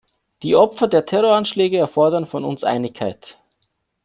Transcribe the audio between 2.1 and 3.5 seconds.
von uns Einigkeit.